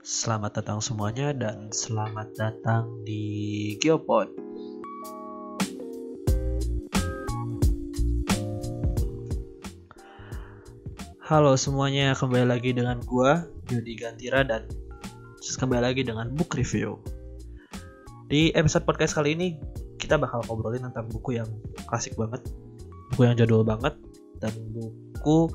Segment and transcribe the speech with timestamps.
[0.00, 4.32] Selamat datang semuanya dan selamat datang di Geopod.
[11.20, 14.64] Halo semuanya, kembali lagi dengan gua Yudi Gantira dan
[15.60, 16.96] kembali lagi dengan book review.
[18.24, 19.60] Di episode podcast kali ini
[20.00, 21.48] kita bakal ngobrolin tentang buku yang
[21.84, 22.40] klasik banget,
[23.12, 24.00] buku yang jadul banget
[24.40, 25.52] dan buku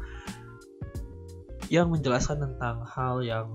[1.74, 3.50] yang menjelaskan tentang hal yang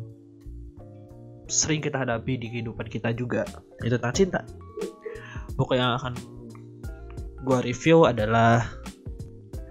[1.50, 3.42] sering kita hadapi di kehidupan kita juga.
[3.82, 4.40] Itu tentang cinta.
[5.58, 6.14] Buku yang akan
[7.42, 8.64] gue review adalah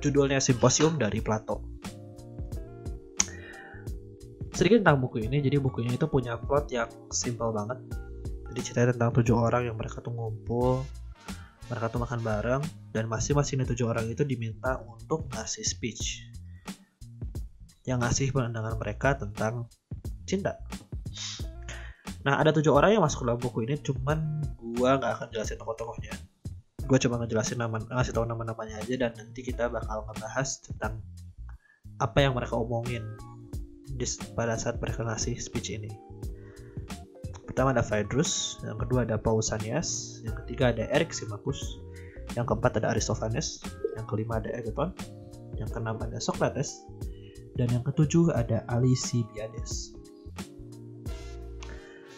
[0.04, 1.64] judulnya Simposium dari Plato.
[4.52, 5.40] Sedikit tentang buku ini.
[5.40, 7.80] Jadi bukunya itu punya plot yang simple banget.
[8.52, 10.84] Jadi ceritanya tentang tujuh orang yang mereka tuh ngumpul
[11.70, 16.26] mereka tuh makan bareng dan masing-masing tujuh orang itu diminta untuk ngasih speech.
[17.86, 19.70] Yang ngasih pandangan mereka tentang
[20.26, 20.58] cinta
[22.28, 24.44] Nah ada tujuh orang yang masuk dalam buku ini, cuman
[24.76, 26.14] gua nggak akan jelasin tokoh-tokohnya.
[26.90, 31.00] Gua cuma ngejelasin nama, ngasih tahu nama-namanya aja dan nanti kita bakal ngebahas tentang
[32.00, 33.04] apa yang mereka omongin
[34.00, 35.92] di, pada saat mereka ngasih speech ini.
[37.48, 41.60] Pertama ada Phaedrus, yang kedua ada Pausanias, yang ketiga ada Symmachus,
[42.40, 43.60] yang keempat ada Aristophanes,
[44.00, 44.96] yang kelima ada Agathon,
[45.60, 46.88] yang keenam ada Socrates,
[47.60, 49.99] dan yang ketujuh ada Alcibiades.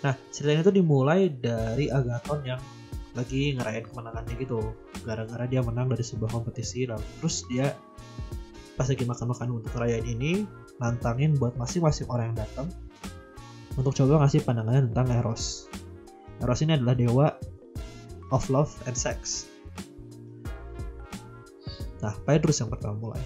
[0.02, 2.62] Nah, ceritanya itu dimulai dari Agaton yang
[3.14, 4.74] lagi ngerayain kemenangannya gitu.
[5.06, 7.74] Gara-gara dia menang dari sebuah kompetisi lalu terus dia
[8.80, 10.48] pas lagi makan-makan untuk ngerayain ini
[10.82, 12.68] nantangin buat masing-masing orang yang datang
[13.78, 15.70] untuk coba ngasih pandangannya tentang Eros.
[16.42, 17.28] Eros ini adalah dewa
[18.34, 19.46] of love and sex.
[22.02, 23.22] Nah, Phaedrus yang pertama mulai.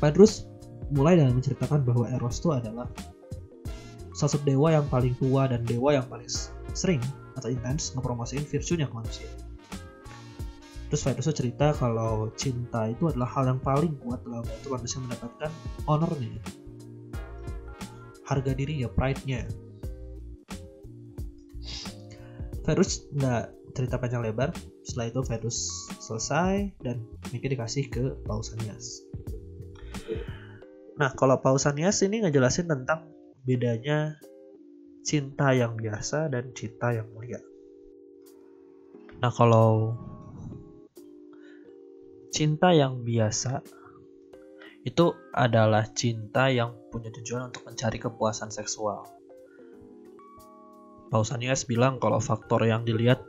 [0.00, 0.48] Phaedrus
[0.90, 2.88] mulai dengan menceritakan bahwa Eros itu adalah
[4.22, 6.30] sosok dewa yang paling tua dan dewa yang paling
[6.78, 7.02] sering
[7.34, 9.26] atau intens ngepromosiin virtunya ke manusia.
[10.92, 15.50] Terus Virus cerita kalau cinta itu adalah hal yang paling kuat dalam membantu manusia mendapatkan
[15.88, 16.36] honornya.
[18.28, 19.48] Harga diri ya, pride-nya.
[22.62, 24.52] Virus nggak cerita panjang lebar.
[24.84, 25.58] Setelah itu Virus
[25.98, 27.02] selesai dan
[27.32, 29.02] Mickey dikasih ke Pausanias.
[31.00, 33.11] Nah, kalau Pausanias ini ngejelasin tentang
[33.42, 34.18] bedanya
[35.02, 37.42] cinta yang biasa dan cinta yang mulia.
[39.18, 39.98] Nah, kalau
[42.30, 43.62] cinta yang biasa
[44.82, 49.06] itu adalah cinta yang punya tujuan untuk mencari kepuasan seksual.
[51.12, 53.22] Pausanias bilang kalau faktor yang dilihat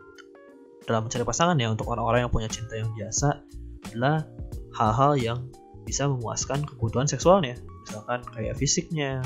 [0.87, 3.43] dalam mencari pasangan ya untuk orang-orang yang punya cinta yang biasa
[3.91, 4.25] adalah
[4.73, 5.39] hal-hal yang
[5.83, 7.59] bisa memuaskan kebutuhan seksualnya.
[7.85, 9.19] Misalkan kayak fisiknya,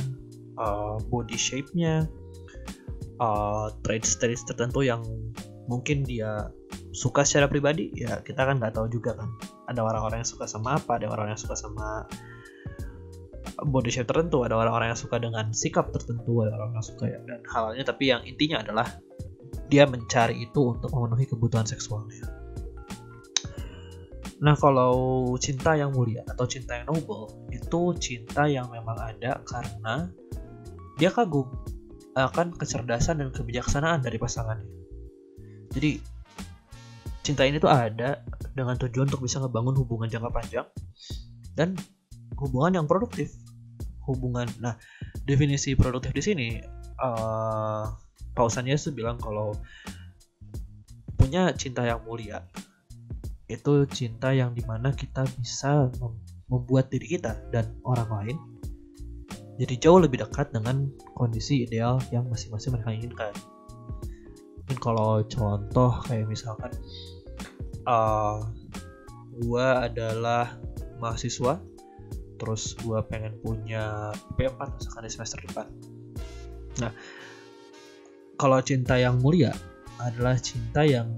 [0.58, 2.06] uh, body shape-nya,
[3.22, 5.02] uh, traits-traits tertentu yang
[5.72, 6.52] mungkin dia
[6.96, 9.30] suka secara pribadi ya kita kan nggak tahu juga kan.
[9.70, 12.08] Ada orang-orang yang suka sama apa ada orang-orang yang suka sama
[13.58, 17.20] body shape tertentu ada orang-orang yang suka dengan sikap tertentu ada orang yang suka ya
[17.26, 18.86] dan halnya tapi yang intinya adalah
[19.68, 22.24] dia mencari itu untuk memenuhi kebutuhan seksualnya.
[24.38, 30.08] Nah, kalau cinta yang mulia atau cinta yang noble itu cinta yang memang ada karena
[30.98, 31.48] dia kagum
[32.18, 34.66] akan kecerdasan dan kebijaksanaan dari pasangannya.
[35.70, 36.02] Jadi
[37.22, 38.26] cinta ini tuh ada
[38.58, 40.68] dengan tujuan untuk bisa ngebangun hubungan jangka panjang
[41.54, 41.78] dan
[42.42, 43.30] hubungan yang produktif.
[44.08, 44.80] Hubungan, nah
[45.28, 46.48] definisi produktif di sini,
[46.98, 47.86] uh,
[48.34, 49.54] pausannya itu bilang kalau
[51.20, 52.40] punya cinta yang mulia
[53.48, 55.88] itu cinta yang di mana kita bisa
[56.52, 58.38] membuat diri kita dan orang lain
[59.58, 63.34] jadi jauh lebih dekat dengan kondisi ideal yang masing-masing mereka inginkan.
[64.62, 66.70] Mungkin kalau contoh kayak misalkan
[67.90, 68.46] uh,
[69.34, 70.62] gue adalah
[71.02, 71.58] mahasiswa,
[72.38, 75.68] terus gue pengen punya P4 misalkan di semester depan.
[76.78, 76.94] Nah,
[78.38, 79.58] kalau cinta yang mulia
[79.98, 81.18] adalah cinta yang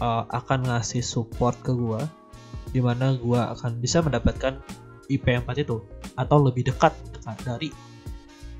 [0.00, 2.00] uh, akan ngasih support ke gue,
[2.72, 4.56] di mana gue akan bisa mendapatkan
[5.12, 5.84] IP 4 itu
[6.14, 7.68] atau lebih dekat, dekat dari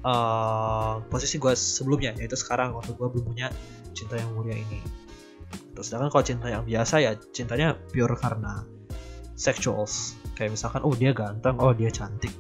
[0.05, 3.49] uh, posisi gue sebelumnya yaitu sekarang waktu gue belum punya
[3.97, 4.79] cinta yang mulia ini.
[5.75, 8.63] Terus sedangkan kalau cinta yang biasa ya cintanya pure karena
[9.35, 10.15] sexuals.
[10.35, 12.31] Kayak misalkan oh dia ganteng oh dia cantik.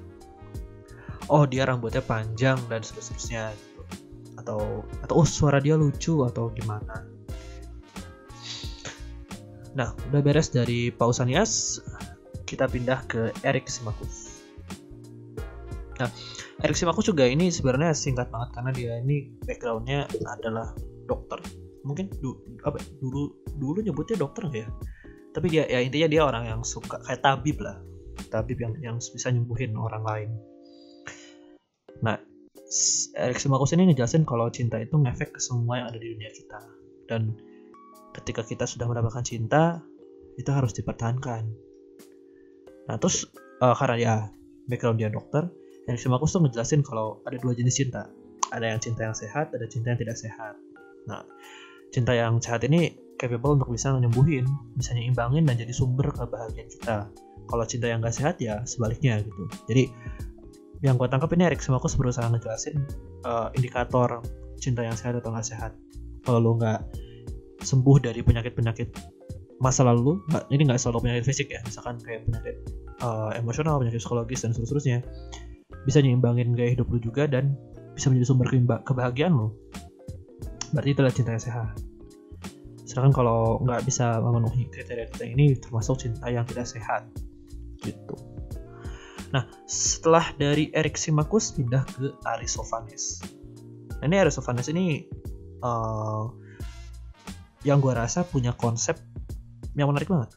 [1.30, 3.82] Oh dia rambutnya panjang dan seterusnya gitu.
[4.38, 7.06] Atau atau oh suara dia lucu atau gimana.
[9.74, 11.82] Nah udah beres dari Pausanias
[12.46, 14.23] kita pindah ke Erik Symmachus.
[15.94, 16.10] Nah,
[16.62, 20.74] Erik Simakus juga ini sebenarnya singkat banget karena dia ini backgroundnya adalah
[21.06, 21.38] dokter.
[21.84, 23.30] Mungkin du, apa dulu
[23.60, 24.68] dulu nyebutnya dokter nggak ya?
[25.34, 27.78] Tapi dia ya intinya dia orang yang suka kayak tabib lah.
[28.30, 30.30] Tabib yang yang bisa nyembuhin orang lain.
[32.02, 32.18] Nah
[33.14, 36.58] Erik Simakus ini ngejelasin kalau cinta itu ngefek ke semua yang ada di dunia kita.
[37.06, 37.38] Dan
[38.14, 39.82] ketika kita sudah mendapatkan cinta
[40.34, 41.44] itu harus dipertahankan.
[42.90, 43.28] Nah terus
[43.62, 44.14] uh, karena dia
[44.66, 45.46] background dia dokter
[45.84, 48.08] Erik Simakus tuh ngejelasin kalau ada dua jenis cinta
[48.52, 50.54] ada yang cinta yang sehat ada cinta yang tidak sehat
[51.04, 51.22] nah
[51.94, 54.44] cinta yang sehat ini capable untuk bisa nyembuhin,
[54.74, 56.96] bisa nyimbangin dan jadi sumber kebahagiaan kita.
[57.44, 59.46] Kalau cinta yang gak sehat ya sebaliknya gitu.
[59.68, 59.84] Jadi
[60.82, 62.76] yang gue tangkap ini Erik Simakus berusaha ngejelasin
[63.24, 64.20] uh, indikator
[64.60, 65.72] cinta yang sehat atau gak sehat.
[66.24, 66.80] Kalau lo nggak
[67.64, 68.88] sembuh dari penyakit-penyakit
[69.60, 72.56] masa lalu, gak, ini nggak selalu penyakit fisik ya, misalkan kayak penyakit
[73.04, 75.04] uh, emosional, penyakit psikologis dan seterusnya,
[75.84, 77.56] bisa nyimbangin gaya hidup lo juga dan
[77.94, 78.48] bisa menjadi sumber
[78.82, 79.54] kebahagiaan lo
[80.74, 81.76] berarti itu adalah cinta yang sehat.
[82.82, 87.06] Sedangkan kalau nggak bisa memenuhi kriteria kita ini termasuk cinta yang tidak sehat.
[87.78, 88.16] Gitu.
[89.30, 93.22] Nah setelah dari Erik Simakus pindah ke Aristophanes.
[94.02, 95.06] Nah, ini Aristophanes ini
[95.62, 96.26] uh,
[97.62, 98.98] yang gue rasa punya konsep
[99.78, 100.34] yang menarik banget.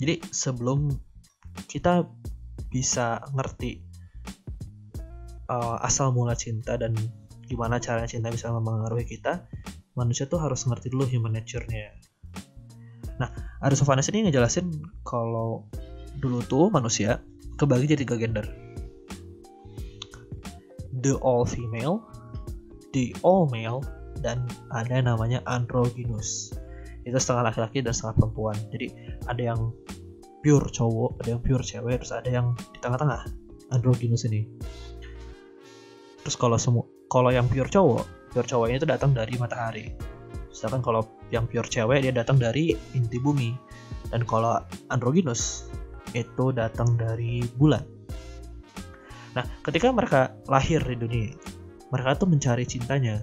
[0.00, 0.88] Jadi sebelum
[1.68, 2.08] kita
[2.70, 3.82] bisa ngerti
[5.50, 6.94] uh, asal mula cinta dan
[7.50, 9.44] gimana cara cinta bisa mempengaruhi kita
[9.98, 11.90] manusia tuh harus ngerti dulu human nature-nya.
[13.18, 13.28] Nah
[13.60, 14.70] Aristophanes ini ngejelasin
[15.02, 15.66] kalau
[16.22, 17.18] dulu tuh manusia
[17.58, 18.46] kebagi jadi tiga gender.
[20.94, 22.06] The all female
[22.92, 23.82] the all male
[24.20, 26.52] dan ada yang namanya androgynous.
[27.06, 28.56] Itu setengah laki-laki dan setengah perempuan.
[28.70, 28.92] Jadi
[29.24, 29.72] ada yang
[30.40, 33.28] pure cowok ada yang pure cewek terus ada yang di tengah-tengah.
[33.70, 34.50] Androgynous ini.
[36.26, 39.86] Terus kalau semua kalau yang pure cowok pure cowoknya itu datang dari matahari.
[40.50, 43.54] Sedangkan kalau yang pure cewek dia datang dari inti bumi.
[44.10, 44.58] Dan kalau
[44.90, 45.70] androgynous
[46.18, 47.86] itu datang dari bulan.
[49.38, 51.30] Nah ketika mereka lahir di dunia
[51.90, 53.22] mereka tuh mencari cintanya.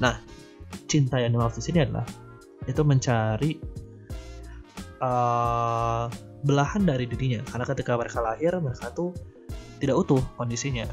[0.00, 0.20] Nah
[0.88, 2.04] cinta yang dimaksud sini adalah
[2.68, 3.56] itu mencari
[5.02, 6.06] uh,
[6.46, 7.42] belahan dari dirinya.
[7.50, 9.10] Karena ketika mereka lahir mereka tuh
[9.82, 10.86] tidak utuh kondisinya.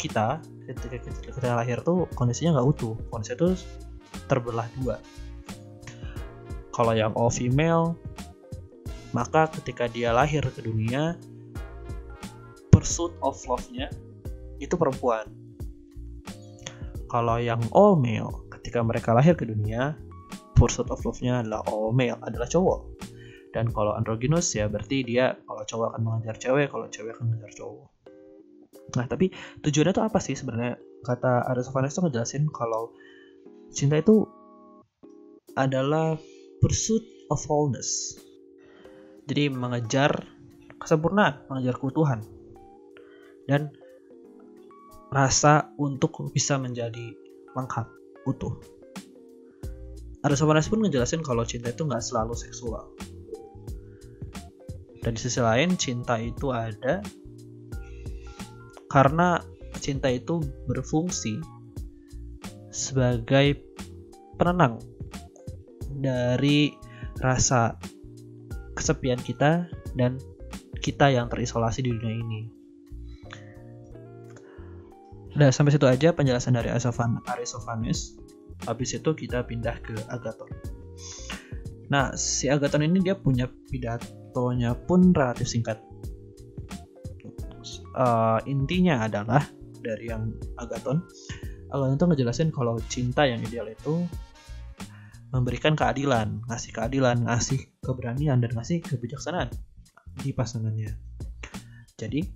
[0.00, 2.96] Kita ketika kita, lahir tuh kondisinya nggak utuh.
[3.12, 3.52] Kondisinya tuh
[4.26, 4.96] terbelah dua.
[6.72, 7.94] Kalau yang all female
[9.10, 11.18] maka ketika dia lahir ke dunia
[12.70, 13.90] pursuit of love-nya
[14.62, 15.26] itu perempuan.
[17.10, 19.98] Kalau yang all male ketika mereka lahir ke dunia
[20.54, 22.89] pursuit of love-nya adalah all male adalah cowok
[23.50, 27.52] dan kalau androgynous ya berarti dia kalau cowok akan mengejar cewek kalau cewek akan mengejar
[27.62, 27.90] cowok
[28.96, 29.30] Nah, tapi
[29.62, 30.78] tujuannya tuh apa sih sebenarnya?
[31.06, 32.92] Kata Aristophanes tuh ngejelasin kalau
[33.70, 34.26] cinta itu
[35.54, 36.18] adalah
[36.58, 38.18] pursuit of wholeness.
[39.30, 40.26] Jadi mengejar
[40.82, 42.20] kesempurnaan, mengejar keutuhan.
[43.46, 43.70] Dan
[45.10, 47.14] rasa untuk bisa menjadi
[47.54, 47.86] lengkap,
[48.26, 48.58] utuh.
[50.20, 52.92] Aristophanes pun ngejelasin kalau cinta itu nggak selalu seksual.
[55.00, 57.00] Dan di sisi lain, cinta itu ada
[58.90, 59.38] karena
[59.78, 61.38] cinta itu berfungsi
[62.74, 63.62] sebagai
[64.36, 64.82] penenang
[65.94, 66.74] dari
[67.22, 67.78] rasa
[68.74, 70.18] kesepian kita dan
[70.80, 72.40] kita yang terisolasi di dunia ini.
[75.36, 78.18] Nah, sampai situ aja penjelasan dari Aristophanes.
[78.66, 80.50] Habis itu kita pindah ke Agaton.
[81.92, 83.46] Nah, si Agaton ini dia punya
[84.30, 85.82] pidatonya pun relatif singkat
[87.98, 89.42] uh, intinya adalah
[89.82, 91.02] dari yang Agaton
[91.70, 94.06] Agaton itu ngejelasin kalau cinta yang ideal itu
[95.30, 99.46] memberikan keadilan, ngasih keadilan, ngasih keberanian dan ngasih kebijaksanaan
[100.18, 100.90] di pasangannya.
[101.94, 102.26] Jadi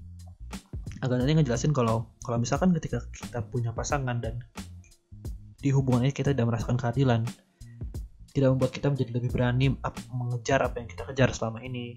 [1.03, 4.39] Agaton ini ngejelasin kalau kalau misalkan ketika kita punya pasangan dan
[5.59, 7.27] di hubungannya kita tidak merasakan keadilan,
[8.35, 9.67] tidak membuat kita menjadi lebih berani
[10.11, 11.95] mengejar apa yang kita kejar selama ini,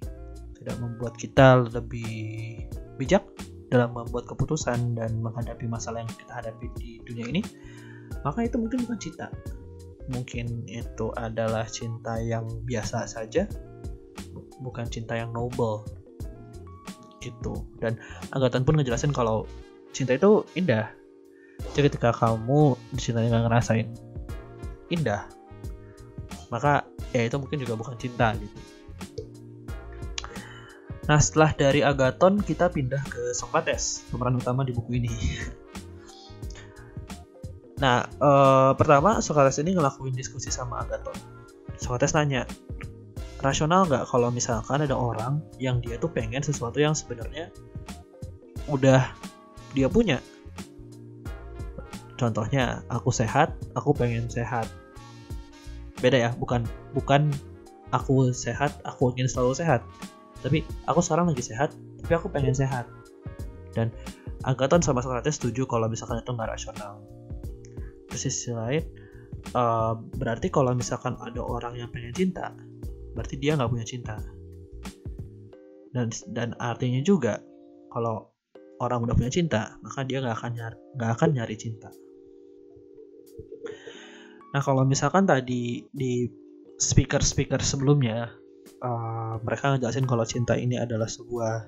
[0.62, 2.62] tidak membuat kita lebih
[3.02, 3.26] bijak
[3.74, 7.42] dalam membuat keputusan dan menghadapi masalah yang kita hadapi di dunia ini,
[8.22, 9.28] maka itu mungkin bukan cinta.
[10.08, 13.50] Mungkin itu adalah cinta yang biasa saja,
[14.62, 15.84] bukan cinta yang noble.
[17.20, 17.66] Gitu.
[17.82, 17.98] Dan
[18.32, 19.50] Angkatan pun ngejelasin kalau
[19.92, 20.88] cinta itu indah.
[21.74, 23.90] Jadi ketika kamu di sini nggak ngerasain
[24.94, 25.28] indah,
[26.50, 28.58] maka ya itu mungkin juga bukan cinta gitu.
[31.08, 35.08] Nah, setelah dari Agaton kita pindah ke Socrates, pemeran utama di buku ini.
[37.84, 41.16] nah, eh, pertama Socrates ini ngelakuin diskusi sama Agaton.
[41.80, 42.44] Socrates nanya,
[43.40, 47.54] rasional nggak kalau misalkan ada orang yang dia tuh pengen sesuatu yang sebenarnya
[48.68, 49.06] udah
[49.78, 50.20] dia punya
[52.18, 54.66] contohnya aku sehat aku pengen sehat
[55.98, 57.34] beda ya bukan bukan
[57.90, 59.82] aku sehat aku ingin selalu sehat
[60.42, 62.86] tapi aku sekarang lagi sehat tapi aku pengen sehat.
[63.74, 63.94] Dan
[64.46, 67.02] Agaton sama Socrates setuju kalau misalkan itu nggak rasional.
[68.08, 68.80] Di sisi lain
[69.54, 72.54] uh, berarti kalau misalkan ada orang yang pengen cinta
[73.18, 74.16] berarti dia nggak punya cinta.
[75.92, 77.42] Dan dan artinya juga
[77.90, 78.30] kalau
[78.78, 81.90] orang udah punya cinta maka dia nggak akan nyari nggak akan nyari cinta
[84.56, 86.28] nah kalau misalkan tadi di
[86.80, 88.32] speaker speaker sebelumnya
[88.84, 91.68] uh, mereka ngejelasin kalau cinta ini adalah sebuah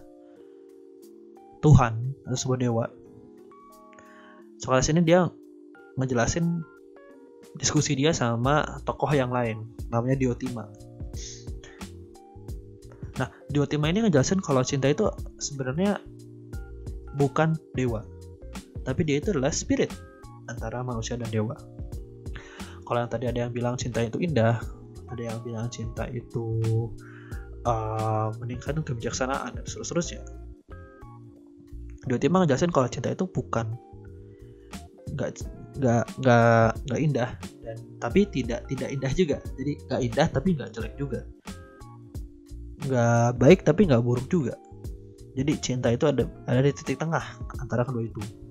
[1.60, 1.94] Tuhan
[2.30, 2.86] atau sebuah dewa
[4.64, 5.28] soal sini dia
[6.00, 6.64] ngejelasin
[7.60, 10.70] diskusi dia sama tokoh yang lain namanya Diotima
[13.20, 15.12] Nah, di Ultima ini ngejelasin kalau cinta itu
[15.44, 16.00] sebenarnya
[17.20, 18.08] bukan dewa,
[18.88, 19.92] tapi dia itu adalah spirit
[20.48, 21.60] antara manusia dan dewa.
[22.90, 24.58] Kalau yang tadi ada yang bilang cinta itu indah,
[25.14, 26.90] ada yang bilang cinta itu
[27.70, 30.26] uh, meningkatkan kebijaksanaan dan seterusnya.
[32.02, 33.78] Di Ultima ngejelasin kalau cinta itu bukan
[35.14, 35.46] nggak
[35.78, 37.30] nggak nggak nggak indah
[37.62, 39.38] dan tapi tidak tidak indah juga.
[39.54, 41.20] Jadi nggak indah tapi nggak jelek juga.
[42.90, 44.58] Nggak baik tapi nggak buruk juga.
[45.38, 47.22] Jadi cinta itu ada ada di titik tengah
[47.62, 48.49] antara kedua itu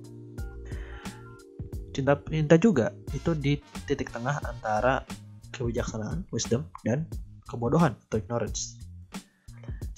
[1.99, 2.95] cinta cinta juga.
[3.11, 3.59] Itu di
[3.91, 5.03] titik tengah antara
[5.51, 7.11] kebijaksanaan wisdom dan
[7.51, 8.79] kebodohan atau ignorance.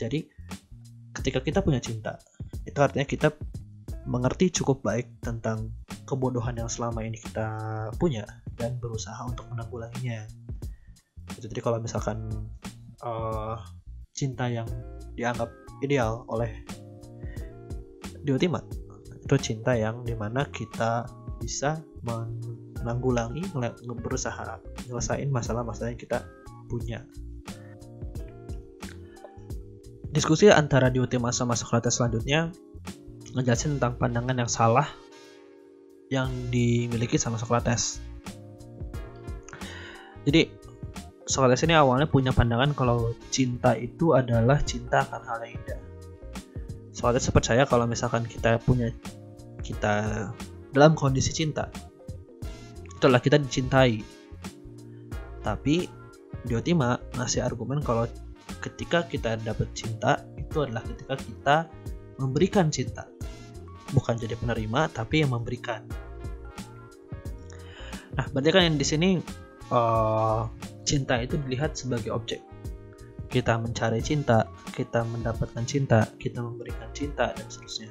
[0.00, 0.24] Jadi
[1.12, 2.16] ketika kita punya cinta
[2.64, 3.28] itu artinya kita
[4.08, 5.76] mengerti cukup baik tentang
[6.08, 7.52] kebodohan yang selama ini kita
[8.00, 8.24] punya
[8.56, 10.24] dan berusaha untuk menanggulanginya.
[11.36, 12.32] Jadi kalau misalkan
[13.04, 13.60] uh,
[14.16, 14.66] cinta yang
[15.14, 15.52] dianggap
[15.84, 16.64] ideal oleh
[18.20, 18.60] Diotima
[19.20, 21.06] itu cinta yang di mana kita
[21.40, 23.48] bisa menanggulangi
[24.00, 26.28] berusaha nyelesain masalah-masalah yang kita
[26.68, 27.02] punya
[30.12, 32.52] diskusi antara Diotima sama Socrates selanjutnya
[33.32, 34.86] ngejelasin tentang pandangan yang salah
[36.12, 37.98] yang dimiliki sama Socrates
[40.28, 40.52] jadi
[41.30, 45.80] Socrates ini awalnya punya pandangan kalau cinta itu adalah cinta akan hal yang indah.
[46.90, 48.90] Socrates percaya kalau misalkan kita punya
[49.62, 50.26] kita
[50.70, 51.70] dalam kondisi cinta,
[52.96, 54.02] itulah kita dicintai.
[55.40, 55.88] Tapi
[56.44, 58.08] Diotima ngasih argumen kalau
[58.60, 61.56] ketika kita dapat cinta itu adalah ketika kita
[62.20, 63.08] memberikan cinta,
[63.92, 65.84] bukan jadi penerima tapi yang memberikan.
[68.16, 69.10] Nah, berarti kan yang di sini
[69.72, 70.44] uh,
[70.84, 72.42] cinta itu dilihat sebagai objek.
[73.30, 77.88] Kita mencari cinta, kita mendapatkan cinta, kita memberikan cinta, dan seterusnya.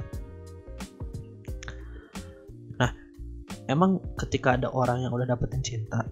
[3.69, 6.09] Emang ketika ada orang yang udah dapetin cinta,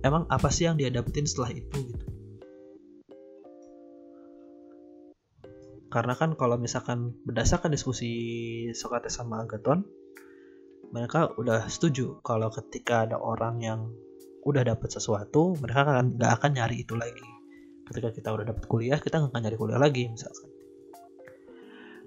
[0.00, 2.06] emang apa sih yang dia dapetin setelah itu gitu?
[5.92, 8.10] Karena kan kalau misalkan berdasarkan diskusi
[8.74, 9.86] Socrates sama Agaton,
[10.90, 13.94] mereka udah setuju kalau ketika ada orang yang
[14.44, 17.26] udah dapat sesuatu mereka akan nggak akan nyari itu lagi
[17.88, 20.53] ketika kita udah dapat kuliah kita nggak akan nyari kuliah lagi misalkan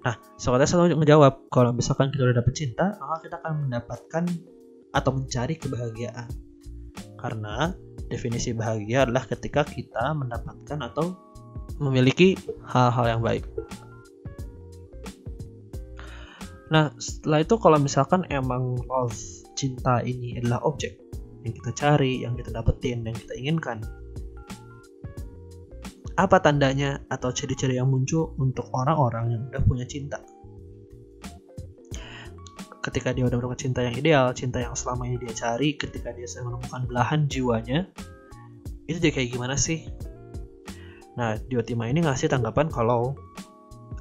[0.08, 4.24] nah Socrates selalu ngejawab kalau misalkan kita udah dapet cinta maka kita akan mendapatkan
[4.96, 6.32] atau mencari kebahagiaan
[7.20, 7.76] karena
[8.08, 11.12] definisi bahagia adalah ketika kita mendapatkan atau
[11.76, 13.44] memiliki hal-hal yang baik
[16.68, 19.16] Nah, setelah itu kalau misalkan emang love
[19.56, 21.00] cinta ini adalah objek
[21.44, 23.80] yang kita cari, yang kita dapetin, yang kita inginkan.
[26.18, 30.18] Apa tandanya atau ciri-ciri yang muncul untuk orang-orang yang udah punya cinta?
[32.82, 36.26] Ketika dia udah menemukan cinta yang ideal, cinta yang selama ini dia cari, ketika dia
[36.26, 37.86] sedang menemukan belahan jiwanya,
[38.90, 39.86] itu jadi kayak gimana sih?
[41.14, 43.14] Nah, Diotima ini ngasih tanggapan kalau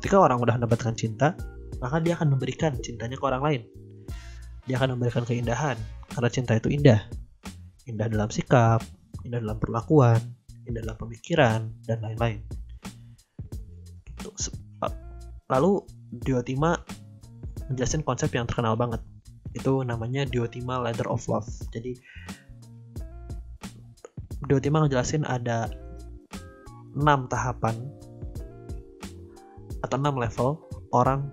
[0.01, 1.37] ketika orang udah mendapatkan cinta,
[1.77, 3.61] maka dia akan memberikan cintanya ke orang lain.
[4.65, 5.77] Dia akan memberikan keindahan,
[6.09, 7.05] karena cinta itu indah.
[7.85, 8.81] Indah dalam sikap,
[9.21, 10.36] indah dalam perlakuan,
[10.67, 12.43] indah dalam pemikiran, dan lain-lain.
[14.19, 14.51] Gitu.
[15.47, 15.79] Lalu
[16.27, 16.75] Diotima
[17.71, 18.99] menjelaskan konsep yang terkenal banget.
[19.55, 21.47] Itu namanya Diotima Ladder of Love.
[21.71, 21.95] Jadi
[24.47, 25.71] Diotima ngejelasin ada
[26.95, 27.75] enam tahapan
[29.85, 30.59] atau enam level
[30.91, 31.29] orang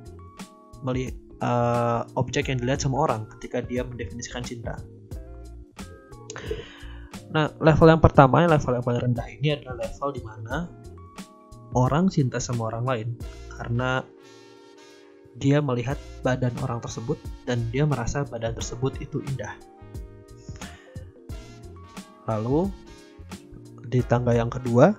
[0.85, 4.77] melihat uh, objek yang dilihat sama orang ketika dia mendefinisikan cinta.
[7.35, 10.71] Nah, level yang pertama, level yang paling rendah ini adalah level di mana
[11.75, 13.09] orang cinta sama orang lain
[13.59, 14.07] karena
[15.35, 19.59] dia melihat badan orang tersebut dan dia merasa badan tersebut itu indah.
[22.31, 22.71] Lalu
[23.91, 24.95] di tangga yang kedua,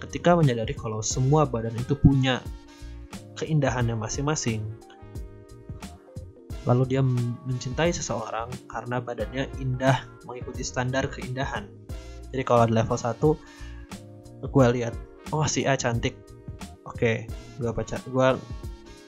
[0.00, 2.40] ketika menyadari kalau semua badan itu punya
[3.36, 4.64] keindahannya masing-masing,
[6.66, 7.02] lalu dia
[7.46, 11.70] mencintai seseorang karena badannya indah mengikuti standar keindahan.
[12.34, 14.94] Jadi kalau di level 1 gue lihat
[15.30, 16.18] oh si A cantik.
[16.82, 17.16] Oke okay,
[17.62, 18.28] gue baca gue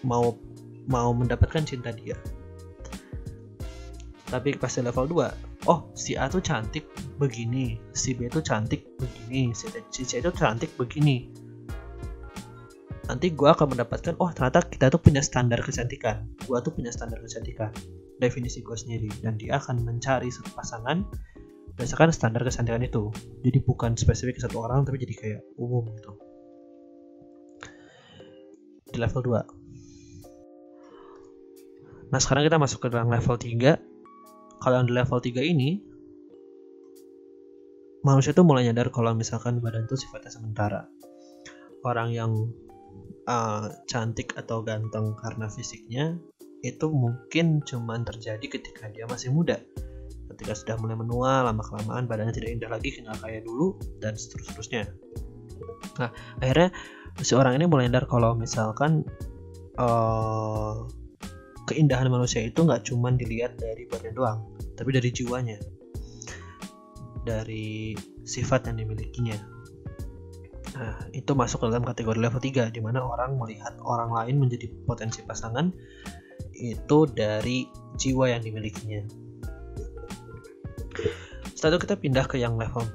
[0.07, 0.38] mau
[0.87, 2.15] mau mendapatkan cinta dia.
[4.31, 6.87] Tapi pas di level 2 oh si A tuh cantik
[7.19, 11.27] begini si B tuh cantik begini si C itu cantik begini
[13.09, 16.29] nanti gue akan mendapatkan oh ternyata kita tuh punya standar kecantikan.
[16.45, 17.73] Gue tuh punya standar kecantikan
[18.21, 19.09] definisi gue sendiri.
[19.25, 21.09] Dan dia akan mencari satu pasangan
[21.75, 23.09] berdasarkan standar kecantikan itu.
[23.43, 26.12] Jadi bukan spesifik satu orang tapi jadi kayak umum gitu.
[28.93, 29.69] Di level 2
[32.09, 33.77] nah sekarang kita masuk ke dalam level 3
[34.65, 35.77] kalau yang di level 3 ini
[38.03, 40.81] manusia tuh mulai nyadar kalau misalkan badan tuh sifatnya sementara.
[41.85, 42.50] Orang yang
[43.29, 46.17] uh, cantik atau ganteng karena fisiknya
[46.65, 49.61] itu mungkin cuma terjadi ketika dia masih muda.
[50.35, 54.91] Ketika sudah mulai menua lama kelamaan badannya tidak indah lagi nggak kayak dulu dan seterusnya.
[56.03, 56.11] Nah
[56.43, 56.75] akhirnya
[57.23, 59.07] si orang ini mulai sadar kalau misalkan
[59.79, 60.89] uh,
[61.69, 64.41] keindahan manusia itu nggak cuma dilihat dari badan doang
[64.75, 65.59] tapi dari jiwanya.
[67.29, 67.93] Dari
[68.25, 69.58] sifat yang dimilikinya
[70.79, 75.27] Nah, itu masuk dalam kategori level 3 di mana orang melihat orang lain menjadi potensi
[75.27, 75.75] pasangan
[76.55, 77.67] itu dari
[77.99, 79.03] jiwa yang dimilikinya.
[81.51, 82.87] Setelah itu kita pindah ke yang level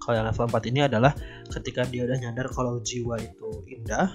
[0.00, 1.12] Kalau yang level 4 ini adalah
[1.52, 4.08] ketika dia udah nyadar kalau jiwa itu indah,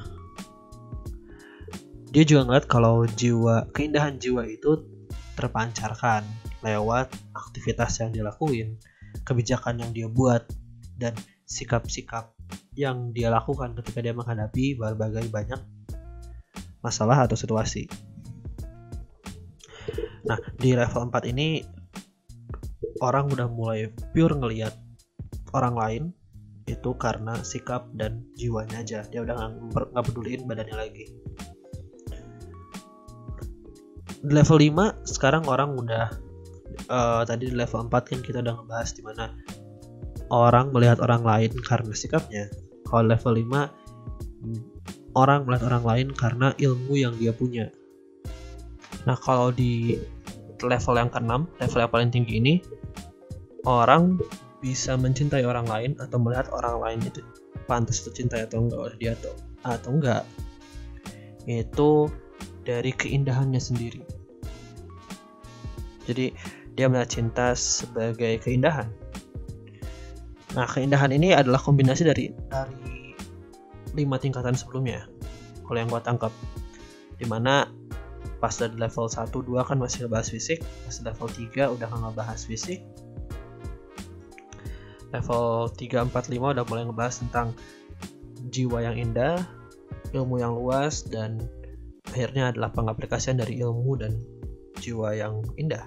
[2.10, 4.82] dia juga ngeliat kalau jiwa keindahan jiwa itu
[5.38, 6.26] terpancarkan
[6.66, 8.82] lewat aktivitas yang dilakuin,
[9.22, 10.50] kebijakan yang dia buat,
[10.98, 11.14] dan
[11.46, 12.37] sikap-sikap
[12.78, 15.60] yang dia lakukan ketika dia menghadapi berbagai banyak
[16.86, 17.90] masalah atau situasi.
[20.28, 21.64] Nah, di level 4 ini
[23.00, 24.76] orang udah mulai pure ngelihat
[25.56, 26.04] orang lain
[26.68, 29.08] itu karena sikap dan jiwanya aja.
[29.08, 29.36] Dia udah
[29.72, 31.06] nggak peduliin badannya lagi.
[34.22, 36.12] Di level 5 sekarang orang udah
[36.92, 39.26] uh, tadi di level 4 kan kita udah ngebahas di mana
[40.30, 42.46] orang melihat orang lain karena sikapnya.
[42.88, 47.74] Kalau level 5 orang melihat orang lain karena ilmu yang dia punya.
[49.04, 49.98] Nah kalau di
[50.62, 52.54] level yang ke-6 level yang paling tinggi ini
[53.68, 54.18] orang
[54.58, 57.22] bisa mencintai orang lain atau melihat orang lain itu
[57.70, 59.34] pantas cinta atau enggak oleh dia atau
[59.66, 60.24] atau enggak.
[61.48, 62.12] Itu
[62.68, 64.02] dari keindahannya sendiri.
[66.08, 66.32] Jadi
[66.76, 68.88] dia melihat cinta sebagai keindahan
[70.58, 73.13] Nah, keindahan ini adalah kombinasi dari dari
[73.93, 75.06] lima tingkatan sebelumnya.
[75.62, 76.34] Kalau yang gua tangkap
[77.22, 77.70] di mana
[78.41, 82.82] pas dari level 1 2 kan masih ngebahas fisik, pas level 3 udah ngebahas fisik.
[85.13, 87.54] Level 3 4 5 udah mulai ngebahas tentang
[88.50, 89.46] jiwa yang indah,
[90.17, 91.38] ilmu yang luas dan
[92.10, 94.17] akhirnya adalah pengaplikasian dari ilmu dan
[94.82, 95.86] jiwa yang indah.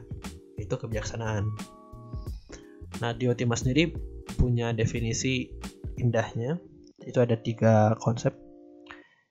[0.54, 1.50] Itu kebijaksanaan.
[3.00, 4.09] Nah, di Otima sendiri
[4.40, 5.52] punya definisi
[6.00, 6.56] indahnya
[7.04, 8.32] itu ada tiga konsep.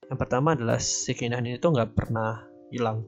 [0.05, 3.01] Yang pertama adalah si keindahan ini tuh nggak pernah hilang.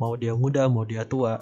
[0.00, 1.36] Mau dia muda mau dia tua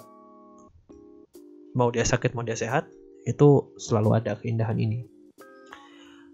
[1.71, 2.91] mau dia sakit mau dia sehat
[3.23, 5.07] itu selalu ada keindahan ini.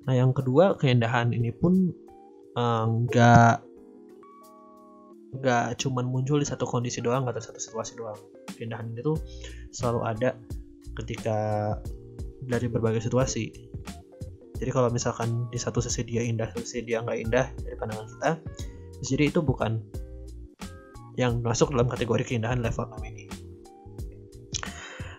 [0.09, 1.93] Nah yang kedua keindahan ini pun
[2.57, 3.73] eh, nggak uh,
[5.35, 8.17] nggak cuman muncul di satu kondisi doang atau satu situasi doang.
[8.57, 9.21] Keindahan ini tuh
[9.69, 10.29] selalu ada
[11.03, 11.37] ketika
[12.45, 13.51] dari berbagai situasi.
[14.55, 18.31] Jadi kalau misalkan di satu sisi dia indah sisi dia nggak indah dari pandangan kita
[19.03, 19.83] jadi itu bukan
[21.19, 23.27] yang masuk dalam kategori keindahan level 6 ini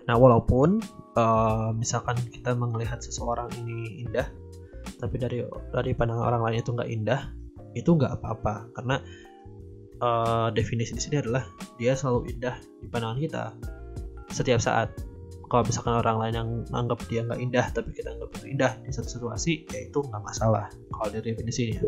[0.08, 0.80] nah walaupun
[1.20, 4.24] uh, misalkan kita melihat seseorang ini indah
[4.96, 7.20] tapi dari dari pandangan orang lain itu nggak indah
[7.76, 8.72] itu nggak apa-apa.
[8.72, 8.96] Karena
[10.00, 11.44] uh, definisi di sini adalah
[11.76, 13.44] dia selalu indah di pandangan kita
[14.32, 14.88] setiap saat
[15.46, 18.90] kalau misalkan orang lain yang anggap dia nggak indah tapi kita anggap itu indah di
[18.90, 21.82] satu situasi ya itu nggak masalah kalau dari definisinya.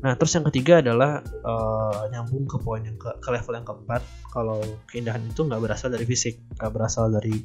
[0.00, 4.02] Nah terus yang ketiga adalah uh, nyambung ke poin yang ke, ke level yang keempat
[4.32, 7.44] kalau keindahan itu nggak berasal dari fisik nggak berasal dari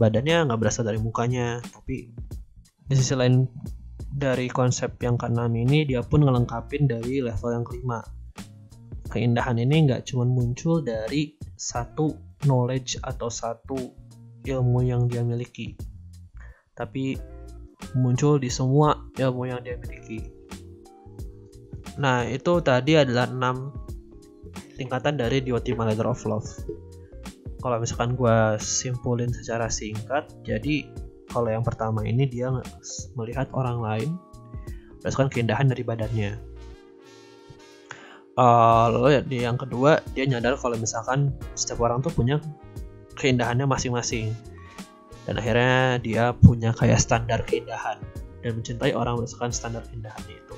[0.00, 2.10] badannya nggak berasal dari mukanya tapi
[2.82, 3.46] di sisi lain
[4.12, 8.00] dari konsep yang keenam ini dia pun ngelengkapin dari level yang kelima.
[9.08, 13.78] Keindahan ini nggak cuma muncul dari satu knowledge atau satu
[14.42, 15.78] ilmu yang dia miliki.
[16.74, 17.14] Tapi
[17.98, 20.22] muncul di semua ilmu yang dia miliki.
[21.98, 23.70] Nah itu tadi adalah enam
[24.78, 26.48] tingkatan dari the ultimate ladder of love.
[27.62, 30.90] Kalau misalkan gue simpulin secara singkat jadi
[31.30, 32.50] kalau yang pertama ini dia
[33.14, 34.10] melihat orang lain
[34.98, 36.51] berdasarkan keindahan dari badannya
[38.36, 42.38] uh, lalu di yang kedua dia nyadar kalau misalkan setiap orang tuh punya
[43.16, 44.32] keindahannya masing-masing
[45.28, 48.00] dan akhirnya dia punya kayak standar keindahan
[48.42, 50.56] dan mencintai orang berdasarkan standar keindahannya itu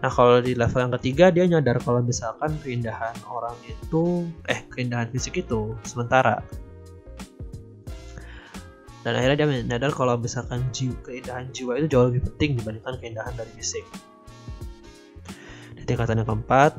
[0.00, 5.12] Nah kalau di level yang ketiga dia nyadar kalau misalkan keindahan orang itu eh keindahan
[5.12, 6.40] fisik itu sementara.
[9.00, 13.32] Dan akhirnya dia menyadar kalau misalkan jiwa, keindahan jiwa itu jauh lebih penting dibandingkan keindahan
[13.32, 13.84] dari fisik.
[15.90, 16.78] Tingkatan yang keempat,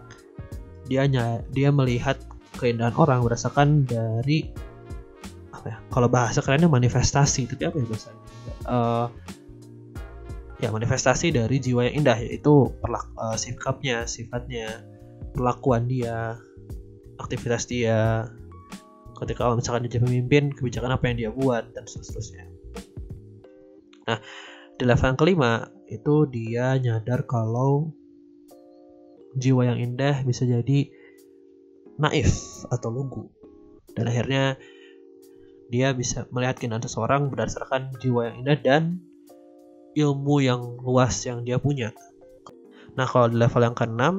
[0.87, 1.03] dia
[1.51, 2.15] dia melihat
[2.55, 4.47] keindahan orang berdasarkan dari
[5.51, 5.77] apa ya?
[5.91, 8.21] Kalau bahasa kerennya manifestasi, tapi apa ya bahasanya?
[8.63, 9.07] Uh,
[10.61, 14.85] ya manifestasi dari jiwa yang indah yaitu perlak uh, sikapnya sifatnya
[15.33, 16.37] perlakuan dia
[17.17, 18.29] aktivitas dia
[19.17, 22.45] ketika misalkan dia pemimpin kebijakan apa yang dia buat dan seterusnya
[24.05, 24.21] nah
[24.77, 25.51] di level yang kelima
[25.89, 27.89] itu dia nyadar kalau
[29.37, 30.91] jiwa yang indah bisa jadi
[32.01, 33.29] naif atau lugu
[33.95, 34.55] dan akhirnya
[35.71, 38.83] dia bisa melihat keindahan seseorang berdasarkan jiwa yang indah dan
[39.95, 41.95] ilmu yang luas yang dia punya.
[42.99, 44.15] Nah kalau di level yang keenam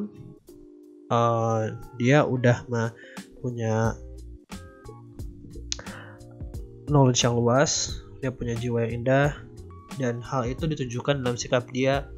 [1.12, 1.68] uh,
[2.00, 2.96] dia udah mah
[3.44, 3.96] punya
[6.88, 9.36] knowledge yang luas, dia punya jiwa yang indah
[10.00, 12.08] dan hal itu ditunjukkan dalam sikap dia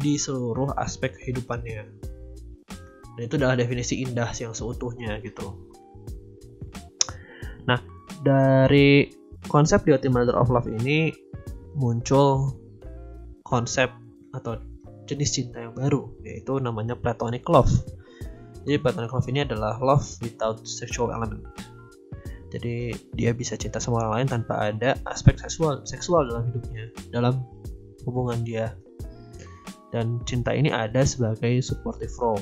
[0.00, 2.11] di seluruh aspek kehidupannya.
[3.16, 5.52] Dan itu adalah definisi indah yang seutuhnya gitu.
[7.68, 7.78] Nah,
[8.24, 9.12] dari
[9.46, 11.12] konsep The Ultimate of Love ini
[11.76, 12.56] muncul
[13.44, 13.92] konsep
[14.32, 14.56] atau
[15.04, 17.68] jenis cinta yang baru yaitu namanya platonic love.
[18.64, 21.42] Jadi platonic love ini adalah love without sexual element.
[22.52, 27.44] Jadi dia bisa cinta sama orang lain tanpa ada aspek seksual seksual dalam hidupnya, dalam
[28.04, 28.76] hubungan dia.
[29.92, 32.40] Dan cinta ini ada sebagai supportive role.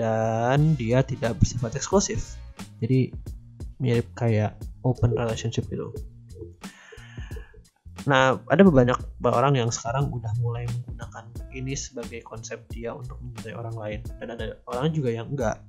[0.00, 2.40] Dan dia tidak bersifat eksklusif.
[2.80, 3.12] Jadi
[3.76, 5.92] mirip kayak open relationship gitu.
[8.08, 8.96] Nah, ada banyak
[9.28, 14.28] orang yang sekarang udah mulai menggunakan ini sebagai konsep dia untuk mencintai orang lain dan
[14.32, 15.60] ada orang juga yang enggak.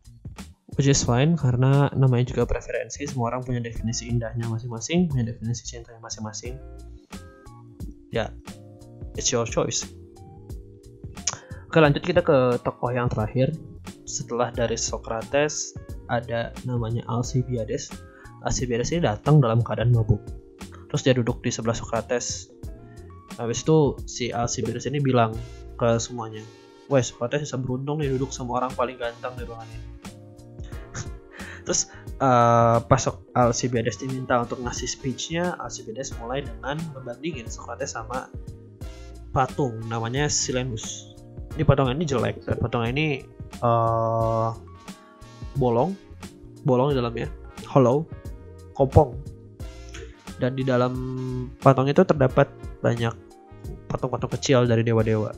[0.80, 5.68] Which is fine karena namanya juga preferensi, semua orang punya definisi indahnya masing-masing, punya definisi
[5.68, 6.56] cintanya masing-masing.
[8.16, 8.32] Ya,
[9.20, 9.84] it's your choice.
[11.72, 13.56] Oke, lanjut kita ke tokoh yang terakhir.
[14.04, 15.72] Setelah dari Socrates,
[16.12, 17.96] ada namanya Alcibiades.
[18.44, 20.20] Alcibiades ini datang dalam keadaan mabuk
[20.92, 22.52] terus dia duduk di sebelah Socrates
[23.40, 25.32] habis itu si Alcibiades ini bilang
[25.80, 26.44] ke semuanya
[26.92, 29.88] Wah Socrates bisa beruntung nih duduk sama orang paling ganteng di ruangan ini
[31.64, 31.88] terus
[32.20, 38.28] uh, pas Alcibiades diminta untuk ngasih speechnya Alcibiades mulai dengan membandingin Socrates sama
[39.32, 41.11] patung namanya Silenus
[41.56, 42.44] ini patung ini jelek.
[42.46, 43.22] Dan patung ini
[43.64, 44.56] uh,
[45.58, 45.96] bolong.
[46.64, 47.28] Bolong di dalamnya.
[47.68, 48.08] Hollow.
[48.78, 49.18] Kopong.
[50.42, 50.94] Dan di dalam
[51.62, 52.50] patung itu terdapat
[52.82, 53.14] banyak
[53.86, 55.36] patung-patung kecil dari dewa-dewa.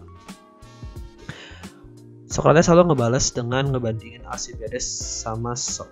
[2.33, 4.89] Socrates selalu ngebales dengan ngebandingin Alcibiades
[5.21, 5.85] sama se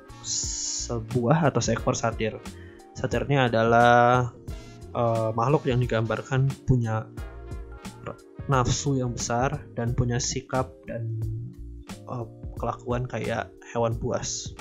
[0.89, 2.33] sebuah atau seekor satir.
[2.97, 4.33] Satirnya adalah
[4.97, 7.05] uh, makhluk yang digambarkan punya
[8.51, 11.23] nafsu yang besar dan punya sikap dan
[12.11, 12.27] uh,
[12.59, 14.51] kelakuan kayak hewan buas.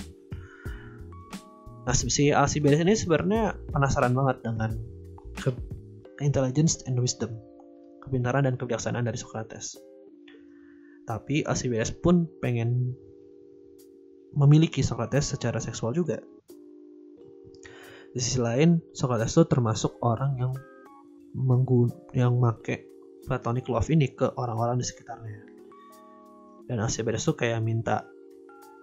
[1.85, 4.71] Nah, si Alcibiades ini sebenarnya penasaran banget dengan
[5.35, 5.51] ke
[6.23, 7.35] intelligence and wisdom,
[8.07, 9.75] kepintaran dan kebijaksanaan dari Socrates.
[11.09, 12.95] Tapi Alcibiades pun pengen
[14.39, 16.23] memiliki Socrates secara seksual juga.
[18.15, 20.53] Di sisi lain, Socrates itu termasuk orang yang
[21.35, 22.90] menggun yang make
[23.25, 25.41] platonic love ini ke orang-orang di sekitarnya.
[26.71, 28.07] Dan Alcibiades tuh kayak minta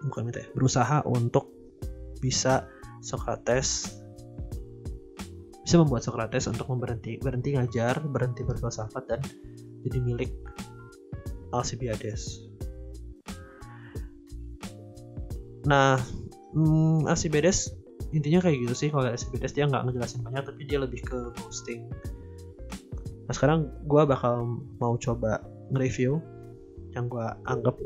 [0.04, 1.50] bukan minta ya, berusaha untuk
[2.22, 2.68] bisa
[3.00, 3.98] Socrates
[5.62, 9.20] bisa membuat Socrates untuk berhenti berhenti ngajar, berhenti berfilsafat dan
[9.84, 10.32] jadi milik
[11.52, 12.48] Alcibiades.
[15.68, 16.00] Nah,
[16.56, 17.76] hmm, Alcibiades
[18.16, 21.84] intinya kayak gitu sih kalau Alcibiades dia nggak ngejelasin banyak tapi dia lebih ke boosting.
[23.28, 25.44] Nah sekarang gue bakal mau coba
[25.76, 26.16] nge-review
[26.96, 27.76] yang gue anggap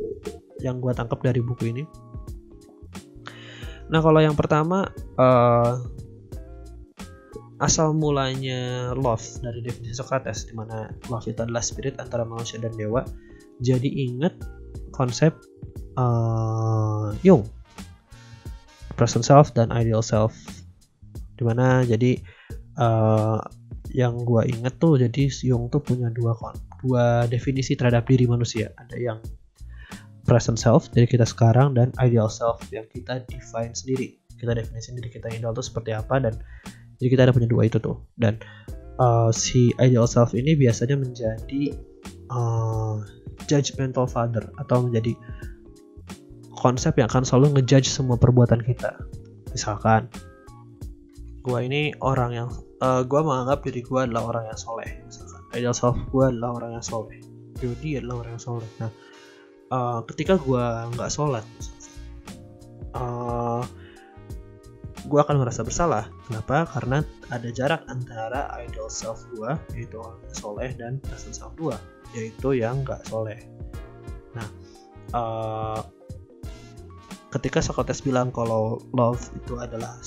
[0.62, 1.83] yang gue tangkap dari buku ini.
[3.90, 4.87] Nah kalau yang pertama
[5.18, 5.83] uh,
[7.59, 12.70] asal mulanya love dari definisi Socrates di mana love itu adalah spirit antara manusia dan
[12.78, 13.02] dewa.
[13.59, 14.38] Jadi ingat
[14.94, 15.35] konsep
[15.98, 17.42] uh, Jung
[18.94, 20.31] present self dan ideal self
[21.35, 22.22] di mana jadi
[22.78, 23.42] uh,
[23.92, 28.72] yang gue inget tuh jadi Jung tuh punya dua kon dua definisi terhadap diri manusia.
[28.81, 29.18] Ada yang
[30.24, 34.16] present self dari kita sekarang dan ideal self yang kita define sendiri.
[34.40, 36.35] Kita definisi diri kita ideal itu seperti apa dan
[36.98, 38.00] jadi kita ada punya dua itu tuh.
[38.16, 38.40] Dan
[38.96, 41.76] uh, si ideal self ini biasanya menjadi
[42.33, 43.02] uh,
[43.46, 45.12] judgmental father atau menjadi
[46.57, 48.94] konsep yang akan selalu ngejudge semua perbuatan kita.
[49.52, 50.09] Misalkan
[51.42, 52.48] gue ini orang yang
[52.83, 56.71] uh, gue menganggap diri gue adalah orang yang soleh misalkan ideal self gue adalah orang
[56.77, 57.23] yang soleh
[57.62, 58.90] Yodi adalah orang yang soleh nah
[59.71, 60.64] uh, ketika gue
[60.99, 61.47] nggak sholat
[62.99, 63.62] uh,
[65.03, 66.07] gue akan merasa bersalah.
[66.31, 66.62] Kenapa?
[66.71, 71.75] Karena ada jarak antara ideal self gue, yaitu orang yang soleh, dan present self gue,
[72.14, 73.38] yaitu yang gak soleh.
[74.38, 74.49] Nah,
[75.11, 75.81] uh,
[77.35, 79.99] ketika Socrates bilang kalau love itu adalah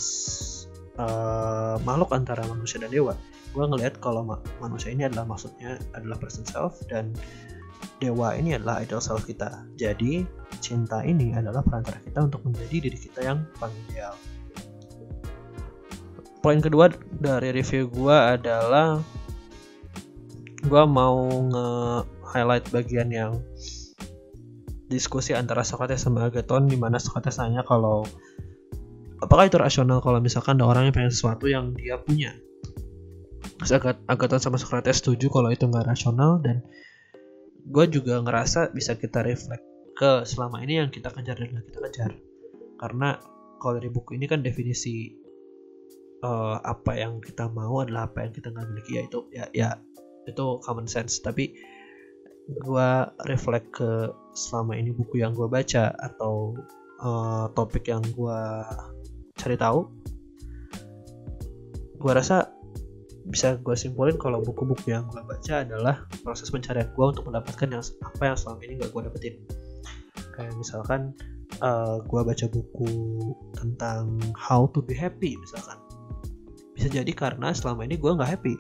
[1.00, 3.14] uh, makhluk antara manusia dan dewa,
[3.52, 7.16] gue ngelihat kalau ma manusia ini adalah maksudnya adalah present self dan
[8.04, 9.64] dewa ini adalah ideal self kita.
[9.80, 10.24] Jadi
[10.60, 14.16] cinta ini adalah perantara kita untuk menjadi diri kita yang paling ideal
[16.46, 19.02] poin kedua dari review gue adalah
[20.62, 23.34] gue mau nge-highlight bagian yang
[24.86, 28.06] diskusi antara Socrates sama Agaton di mana Socrates nanya kalau
[29.26, 32.38] apakah itu rasional kalau misalkan ada orang yang pengen sesuatu yang dia punya?
[33.62, 33.72] Terus
[34.06, 36.62] Agaton sama Socrates setuju kalau itu nggak rasional dan
[37.66, 42.12] gue juga ngerasa bisa kita reflect ke selama ini yang kita kejar dan kita kejar.
[42.78, 43.18] Karena
[43.58, 45.16] kalau dari buku ini kan definisi
[46.22, 48.92] uh, apa yang kita mau adalah apa yang kita nggak miliki.
[49.00, 49.70] Ya itu ya ya
[50.28, 51.24] itu common sense.
[51.24, 51.56] Tapi
[52.46, 52.90] gue
[53.26, 56.54] reflect ke selama ini buku yang gue baca atau
[57.02, 58.42] uh, topik yang gue
[59.36, 59.88] cari tahu
[62.00, 62.56] gue rasa
[63.26, 67.82] bisa gue simpulin kalau buku-buku yang gue baca adalah proses pencarian gue untuk mendapatkan yang
[68.06, 69.36] apa yang selama ini gak gue dapetin.
[70.38, 71.02] Kayak misalkan
[71.66, 72.90] uh, gue baca buku
[73.58, 75.82] tentang how to be happy misalkan.
[76.78, 78.56] Bisa jadi karena selama ini gue nggak happy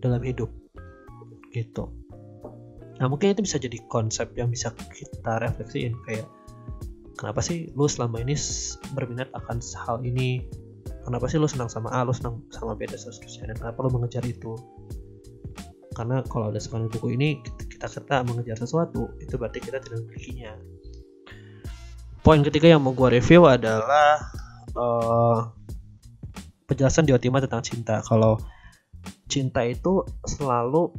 [0.00, 0.48] dalam hidup
[1.52, 1.92] gitu.
[2.96, 6.24] Nah mungkin itu bisa jadi konsep yang bisa kita refleksiin kayak
[7.24, 8.36] kenapa sih lu selama ini
[8.92, 9.56] berminat akan
[9.88, 10.44] hal ini?
[11.08, 13.48] Kenapa sih lu senang sama A lu senang sama B dan seterusnya?
[13.48, 14.52] Dan kenapa lu mengejar itu?
[15.96, 17.40] Karena kalau ada sekarang buku ini
[17.72, 20.52] kita kita mengejar sesuatu itu berarti kita tidak memilikinya.
[22.20, 24.20] Poin ketiga yang mau gue review adalah
[24.76, 25.48] uh,
[26.68, 28.04] penjelasan Diotima tentang cinta.
[28.04, 28.36] Kalau
[29.32, 30.92] cinta itu selalu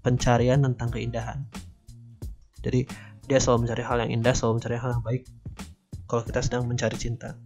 [0.00, 1.44] pencarian tentang keindahan.
[2.64, 2.88] Jadi
[3.28, 5.22] dia selalu mencari hal yang indah selalu mencari hal yang baik
[6.08, 7.36] kalau kita sedang mencari cinta.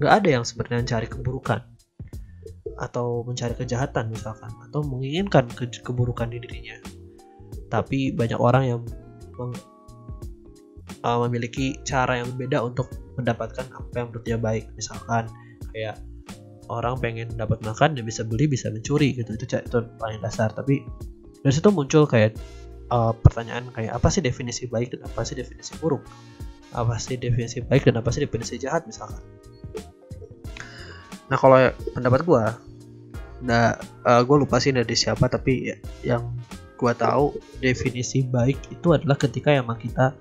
[0.00, 1.60] Gak ada yang sebenarnya mencari keburukan
[2.80, 6.80] atau mencari kejahatan misalkan atau menginginkan ke keburukan di dirinya.
[7.68, 8.80] Tapi banyak orang yang
[9.36, 9.52] meng,
[11.04, 12.88] uh, memiliki cara yang beda untuk
[13.20, 14.72] mendapatkan apa yang menurut dia baik.
[14.78, 15.28] Misalkan
[15.76, 16.00] kayak
[16.72, 19.36] orang pengen dapat makan dia bisa beli bisa mencuri gitu.
[19.36, 20.48] Itu itu paling dasar.
[20.54, 20.80] Tapi
[21.44, 22.40] dari situ muncul kayak
[22.88, 26.00] uh, pertanyaan kayak apa sih definisi baik dan apa sih definisi buruk
[26.70, 29.22] apa sih definisi baik dan apa sih definisi jahat misalkan?
[31.30, 31.58] Nah kalau
[31.94, 32.44] pendapat gue
[33.40, 33.72] nah
[34.04, 36.28] uh, gue lupa sih dari siapa tapi ya, yang
[36.76, 37.32] gue tahu
[37.64, 40.12] definisi baik itu adalah ketika emang kita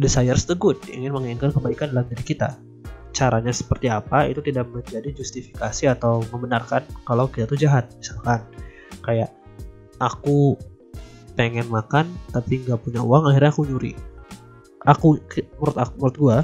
[0.00, 2.56] desires the good ingin menginginkan kebaikan dalam diri kita.
[3.12, 8.40] Caranya seperti apa itu tidak menjadi justifikasi atau membenarkan kalau kita tuh jahat misalkan.
[9.04, 9.36] Kayak
[10.00, 10.56] aku
[11.36, 13.92] pengen makan tapi nggak punya uang akhirnya aku nyuri
[14.86, 15.18] aku
[15.58, 16.38] menurut aku menurut gua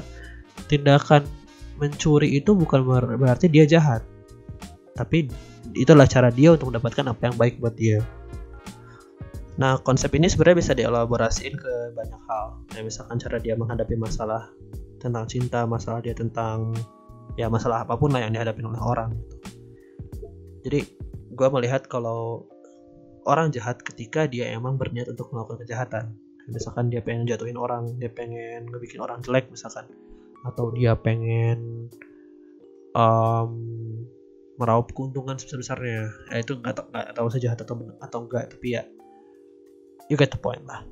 [0.67, 1.23] tindakan
[1.79, 2.83] mencuri itu bukan
[3.15, 4.03] berarti dia jahat
[4.95, 5.31] tapi
[5.75, 8.01] itulah cara dia untuk mendapatkan apa yang baik buat dia
[9.59, 12.63] Nah, konsep ini sebenarnya bisa dielaborasiin ke banyak hal.
[12.71, 14.47] Kayak misalkan cara dia menghadapi masalah
[15.03, 16.71] tentang cinta, masalah dia tentang
[17.39, 20.27] ya masalah apa pun lah yang dihadapi oleh orang gitu.
[20.67, 20.79] jadi
[21.31, 22.43] gue melihat kalau
[23.23, 26.11] orang jahat ketika dia emang berniat untuk melakukan kejahatan
[26.49, 29.87] misalkan dia pengen jatuhin orang dia pengen ngebikin orang jelek misalkan.
[30.43, 31.91] Atau dia pengen
[32.95, 33.51] um,
[34.59, 38.83] meraup keuntungan sebesar besarnya ya itu nggak nggak tahu saja atau atau enggak tapi ya
[40.11, 40.83] you get the point lah.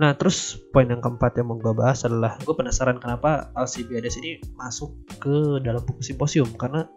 [0.00, 4.40] Nah terus poin yang keempat yang mau gue bahas adalah gue penasaran kenapa Alcibiades ini
[4.56, 6.48] masuk ke dalam buku simposium.
[6.56, 6.88] Karena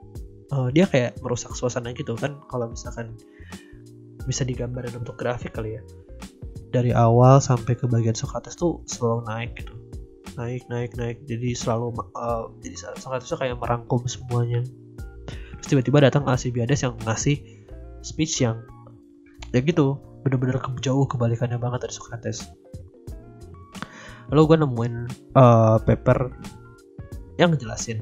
[0.56, 3.12] uh, dia kayak merusak suasana gitu kan kalau misalkan
[4.24, 5.82] bisa digambar dalam bentuk grafik kali ya
[6.74, 9.74] dari awal sampai ke bagian Socrates tuh selalu naik gitu.
[10.34, 11.18] Naik naik naik.
[11.30, 14.66] Jadi selalu uh, jadi Socrates tuh kayak merangkum semuanya.
[15.62, 17.40] Terus tiba-tiba datang Alcibiades yang ngasih
[18.02, 18.66] speech yang
[19.54, 22.50] ya gitu bener-bener jauh kebalikannya banget dari Socrates.
[24.34, 24.96] Lalu gue nemuin
[25.38, 26.34] uh, paper
[27.38, 28.02] yang ngejelasin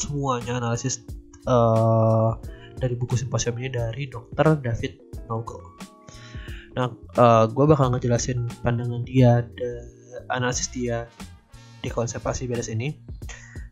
[0.00, 1.04] semuanya analisis
[1.44, 2.32] uh,
[2.80, 4.96] dari buku simposium ini dari dokter David
[5.28, 5.79] Nogel.
[6.80, 6.88] Nah,
[7.20, 9.84] uh, gue bakal ngejelasin pandangan dia, de,
[10.32, 11.04] analisis dia
[11.84, 12.96] di konsep Alcibiades ini.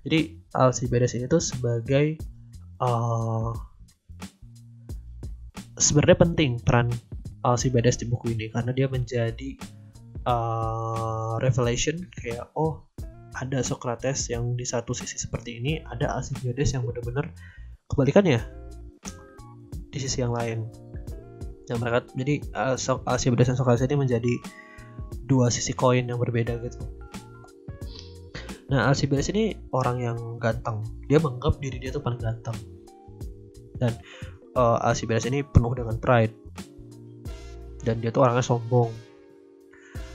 [0.04, 2.20] Jadi Alcibiades ini tuh sebagai
[2.84, 3.56] uh,
[5.80, 6.92] sebenarnya penting peran
[7.40, 9.56] Alcibiades di buku ini karena dia menjadi
[10.28, 12.84] uh, revelation kayak oh
[13.40, 17.32] ada Socrates yang di satu sisi seperti ini, ada Alcibiades yang benar-benar
[17.88, 18.44] kebalikannya
[19.88, 20.68] di sisi yang lain.
[21.68, 22.76] Yang mereka jadi uh,
[23.08, 24.34] Alcibiades dan Socrates ini menjadi
[25.28, 26.80] dua sisi koin yang berbeda gitu.
[28.68, 30.84] Nah, Alcibiades ini orang yang ganteng.
[31.08, 32.56] Dia menganggap diri dia tuh paling ganteng.
[33.76, 33.92] Dan
[34.56, 36.32] uh, Alcibiades ini penuh dengan pride.
[37.84, 38.90] Dan dia tuh orangnya sombong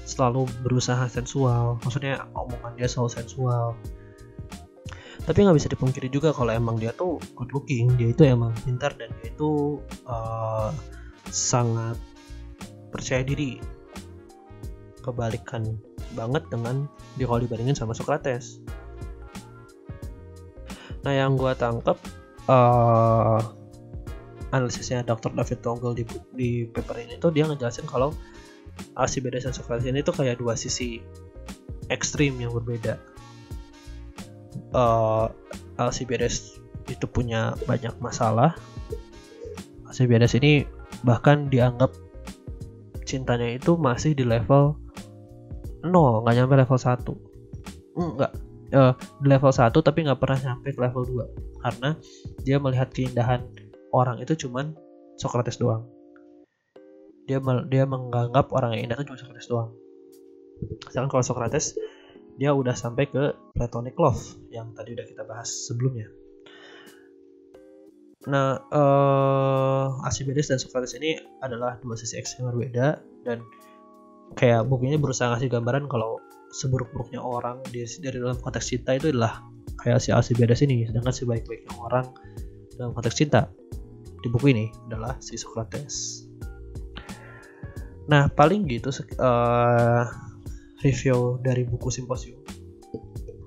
[0.03, 3.73] selalu berusaha sensual maksudnya omongan dia selalu sensual
[5.23, 8.91] tapi nggak bisa dipungkiri juga kalau emang dia tuh good looking dia itu emang pintar
[8.99, 10.69] dan dia itu uh,
[11.33, 11.97] sangat
[12.93, 13.57] percaya diri
[15.01, 15.73] kebalikan
[16.13, 16.85] banget dengan
[17.17, 18.61] dia kalau dibandingin sama Socrates
[21.01, 21.97] nah yang gue tangkap
[22.45, 23.41] uh,
[24.53, 25.33] analisisnya Dr.
[25.33, 26.05] David Toggle di,
[26.37, 28.13] di paper ini tuh dia ngejelasin kalau
[28.93, 31.01] Alcibiades dan Socrates ini tuh kayak dua sisi
[31.89, 32.97] ekstrim yang berbeda.
[34.73, 35.29] Uh,
[35.77, 38.57] Alcibiades itu punya banyak masalah.
[39.89, 40.65] Alcibiades ini
[41.03, 41.91] bahkan dianggap
[43.03, 44.79] cintanya itu masih di level
[45.83, 47.99] 0, nggak nyampe level 1.
[47.99, 48.31] Enggak,
[48.71, 51.89] uh, di level 1 tapi nggak pernah sampai ke level 2 karena
[52.47, 53.43] dia melihat keindahan
[53.91, 54.73] orang itu cuman
[55.19, 55.85] Socrates doang.
[57.27, 57.39] Dia
[57.69, 59.69] dia menganggap orang yang indah itu cuma Socrates doang.
[60.89, 61.75] Sedangkan kalau Socrates
[62.39, 66.09] dia udah sampai ke platonic love yang tadi udah kita bahas sebelumnya
[68.23, 73.43] nah uh, Alcibiades dan Socrates ini adalah dua sisi ekstrem berbeda dan
[74.39, 79.11] kayak buku ini berusaha ngasih gambaran kalau seburuk-buruknya orang di, dari dalam konteks cinta itu
[79.11, 79.43] adalah
[79.83, 82.05] kayak si Alcibiades ini sedangkan sebaik-baiknya orang
[82.79, 83.51] dalam konteks cinta
[84.23, 86.23] di buku ini adalah si Socrates
[88.11, 90.03] Nah, paling gitu uh,
[90.83, 92.39] review dari buku simposium.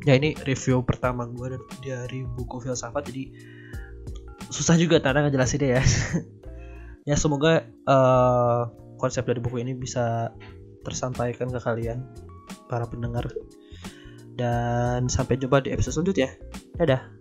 [0.06, 3.24] Ya ini review pertama gue dari buku filsafat jadi
[4.50, 5.82] susah juga tanda ngejelasin ya.
[7.10, 10.34] ya semoga uh, konsep dari buku ini bisa
[10.82, 12.06] tersampaikan ke kalian
[12.70, 13.26] para pendengar.
[14.36, 16.28] Dan sampai jumpa di episode selanjutnya.
[16.76, 17.15] Dadah.